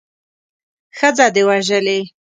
ښځه 0.97 1.27
دې 1.35 1.43
وژلې. 1.49 1.99